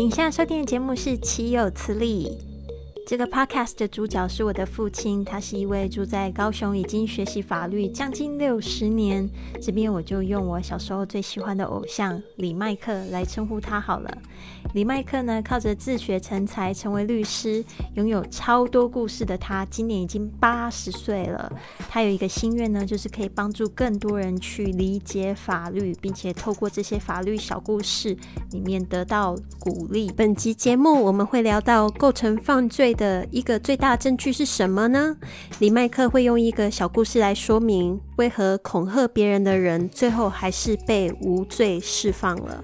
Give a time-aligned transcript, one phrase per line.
[0.00, 2.38] 您现在收听的节目是《岂有此理》。
[3.10, 9.28] 这个 podcast 的主角是我的父亲，他是一位住在高雄，已经学习法律将近六十年。
[9.60, 14.18] 这边我就用我小时候最喜欢的偶像李麦克来称呼他好了。
[14.74, 21.52] 李麦克呢，靠着自学成才，成为律师，拥有超多故事的他，今年已经八十岁了。
[21.88, 28.16] 他有一个心愿呢，就是可以帮助更多人去理解法律，并且透过这些法律小故事
[28.52, 30.12] 里面得到鼓励。
[30.16, 35.16] 本集节目我们会聊到构成犯罪的一个最大证据是什么呢？
[35.58, 42.62] 李麦克会用一个小故事来说明，为何恐吓别人的人最后还是被无罪释放了。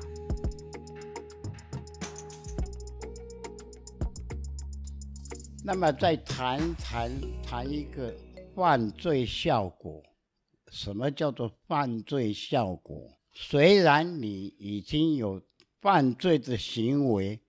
[5.64, 7.10] 那么再谈谈
[7.42, 8.14] 谈一个
[8.54, 10.02] 犯罪效果，
[10.70, 13.18] 什么叫做犯罪效果？
[13.32, 15.40] 虽然你已经有
[15.80, 17.40] 犯罪的行为，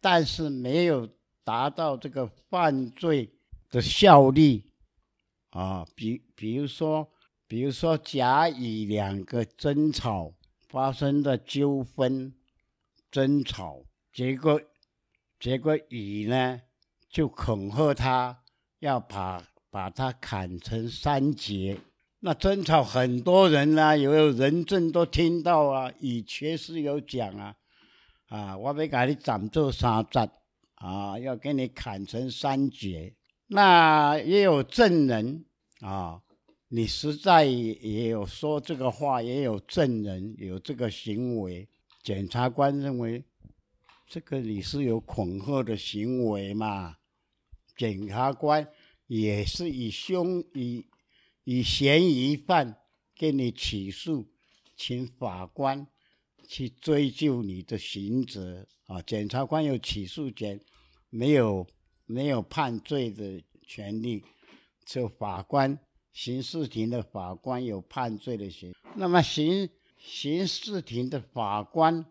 [0.00, 1.08] 但是没有
[1.46, 3.30] 达到这个犯罪
[3.70, 4.72] 的效力
[5.50, 5.86] 啊。
[5.94, 7.08] 比比如说，
[7.46, 10.34] 比如说甲乙两个争吵
[10.68, 12.34] 发生的纠纷，
[13.12, 14.60] 争吵结果
[15.38, 16.62] 结果乙呢？
[17.08, 18.42] 就恐吓他，
[18.80, 21.78] 要把把他砍成三截。
[22.18, 27.54] 那争吵很多人呢，有人证都听到啊，乙确实有讲啊，
[28.28, 30.28] 啊，我要给你斩做三截，
[30.76, 33.14] 啊，要给你砍成三截。
[33.48, 35.44] 那也有证人
[35.80, 36.22] 啊，
[36.68, 41.68] 你实在也有说这个话，也有证人有这个行为。
[42.02, 43.24] 检察官认为，
[44.06, 46.96] 这个你是有恐吓的行为嘛？
[47.76, 48.66] 检察官
[49.06, 50.86] 也是以凶以
[51.44, 52.76] 以嫌疑犯
[53.14, 54.28] 给你起诉，
[54.76, 55.86] 请法官
[56.48, 59.00] 去追究你的刑责啊。
[59.02, 60.60] 检察官有起诉权，
[61.10, 61.66] 没有
[62.04, 64.24] 没有判罪的权利，
[64.84, 65.78] 只有法官
[66.12, 68.74] 刑事庭的法官有判罪的权。
[68.94, 72.06] 那么刑刑事庭的法官，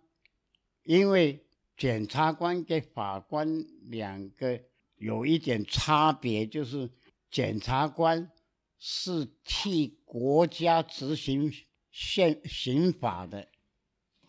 [0.83, 4.61] 因为检察官跟法官两个。
[4.97, 6.89] 有一点差别，就是
[7.29, 8.31] 检察官
[8.79, 11.51] 是替国家执行
[11.91, 13.49] 宪刑法的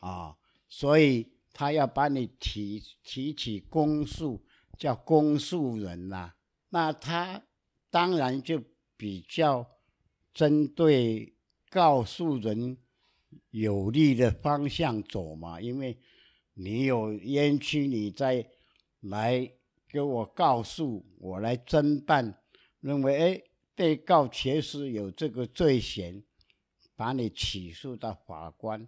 [0.01, 0.37] 啊，
[0.69, 4.45] 所以他要把你提提起公诉，
[4.79, 6.35] 叫公诉人呐。
[6.69, 7.43] 那他
[7.89, 8.63] 当然就
[8.95, 9.67] 比较
[10.35, 11.35] 针对
[11.71, 12.77] 告诉人
[13.49, 15.99] 有利的方向走嘛，因为
[16.53, 18.47] 你有冤屈，你再
[19.01, 19.51] 来。
[19.89, 22.43] 给我告诉我来侦办，
[22.81, 23.43] 认为哎，
[23.75, 26.25] 被告确实有这个罪嫌，
[26.97, 28.87] 把你起诉到法官，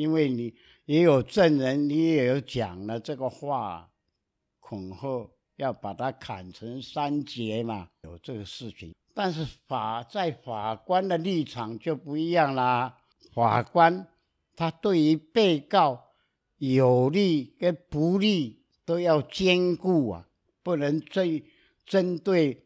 [0.00, 0.54] 因为你
[0.86, 3.90] 也有证人，你也有讲了这个话，
[4.58, 8.94] 恐吓要把他砍成三截嘛，有这个事情。
[9.12, 12.96] 但是法在法官的立场就不一样啦，
[13.34, 14.06] 法官
[14.56, 16.06] 他对于被告
[16.56, 20.26] 有利跟不利都要兼顾啊。
[20.62, 21.42] 不能针
[21.86, 22.64] 针对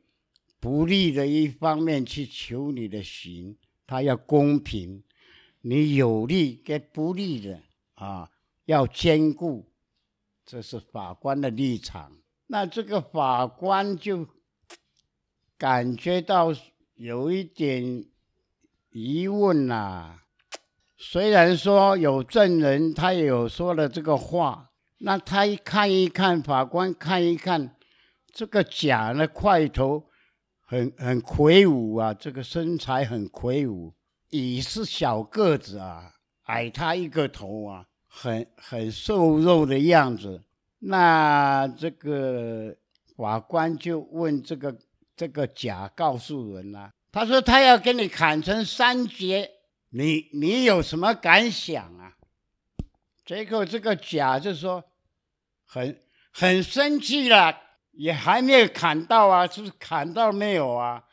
[0.59, 3.57] 不利的一方面去求你的刑，
[3.87, 5.03] 他要公平，
[5.67, 7.59] 你有利跟不利的
[7.95, 8.31] 啊
[8.67, 9.73] 要兼顾，
[10.45, 12.13] 这是法官的立场。
[12.49, 14.29] 那这个法官就
[15.57, 16.55] 感觉到
[16.97, 18.05] 有一点
[18.91, 20.21] 疑问呐。
[20.99, 27.75] 虽然说有证人，他有说了这个话，那他一看一看，法官看一看。
[28.31, 30.05] 这个甲的，块头
[30.61, 33.95] 很很魁梧啊，这个身材很魁梧。
[34.31, 36.15] 乙是小个子啊，
[36.45, 40.43] 矮他一个头啊，很很瘦肉的样子。
[40.79, 42.77] 那这个
[43.17, 44.77] 法官就问这个
[45.17, 49.51] 这个甲告诉人呐，他说他要给你砍成三截，
[49.91, 52.17] 你你有什么感想啊？
[53.25, 54.85] 结果这个甲就说
[55.65, 57.61] 很很生气了。
[57.97, 61.05] 也还没有砍到啊，是砍到没有啊？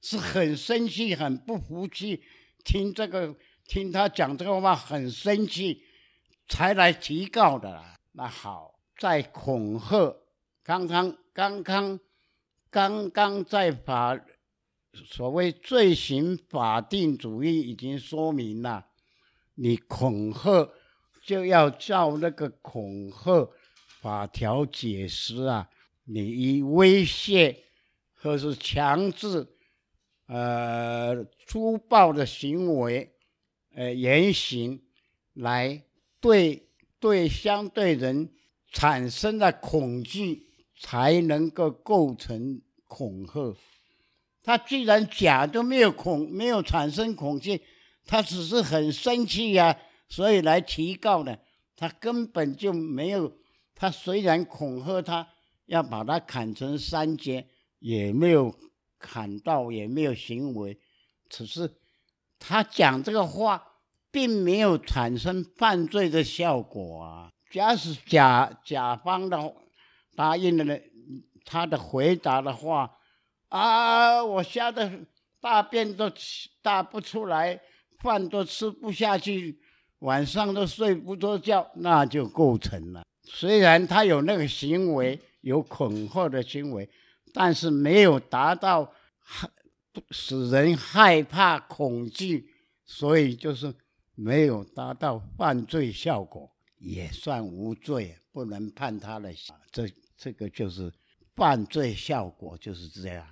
[0.00, 2.22] 是很生气，很不服气，
[2.68, 3.34] 听这个
[3.66, 5.82] 听他讲这个话很生气，
[6.50, 7.82] 才来提告的。
[8.12, 10.14] 那好，在恐吓，
[10.62, 11.98] 刚刚刚刚
[12.68, 14.20] 刚刚在法
[14.92, 18.84] 所谓罪行法定主义已经说明了，
[19.54, 20.70] 你恐吓
[21.24, 23.48] 就要照那个恐吓
[24.02, 25.70] 法条解释啊。
[26.04, 27.64] 你以威胁
[28.16, 29.46] 或是强制，
[30.28, 33.10] 呃，粗暴的行为，
[33.74, 34.80] 呃，言行
[35.32, 35.82] 来
[36.20, 36.68] 对
[37.00, 38.30] 对相对人
[38.70, 40.46] 产生了恐惧，
[40.78, 43.56] 才能够构成恐吓。
[44.42, 47.62] 他既然假都没有恐，没有产生恐惧，
[48.04, 49.78] 他只是很生气呀，
[50.08, 51.38] 所以来提告的。
[51.74, 53.32] 他根本就没有，
[53.74, 55.28] 他虽然恐吓他
[55.66, 57.46] 要把他砍成三截，
[57.78, 58.54] 也没有
[58.98, 60.78] 砍到，也没有行为，
[61.28, 61.70] 只是
[62.38, 63.62] 他讲这个话，
[64.10, 67.30] 并没有产生犯罪的效果啊。
[67.50, 69.54] 假使甲甲方的
[70.14, 70.78] 答应了
[71.44, 72.98] 他的回答的话，
[73.48, 75.06] 啊，我吓得
[75.40, 76.12] 大便都
[76.60, 77.60] 大不出来，
[78.00, 79.60] 饭都吃不下去。
[80.00, 83.02] 晚上都睡不着觉，那就构成了。
[83.24, 86.88] 虽然他有那个行为，有恐吓的行为，
[87.32, 89.48] 但是没有达到害
[90.10, 92.48] 使人害怕恐惧，
[92.84, 93.74] 所以就是
[94.14, 99.54] 没有达到犯罪效果，也算无罪，不能判他的刑。
[99.72, 100.92] 这这个就是
[101.34, 103.26] 犯罪效果，就是这样。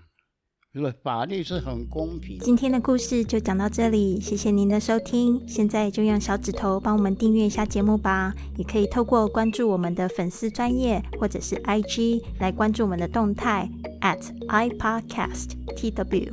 [1.02, 2.38] 法律是很公平。
[2.40, 5.42] 今天的故事就讲到这里，谢谢您的收听。
[5.46, 13.70] 现在就用小指头帮我们订阅一下节目吧，也可以透过关注我们的粉丝专业或者是 IG 来关注我们的动态
[14.00, 16.32] at iPodcastTW。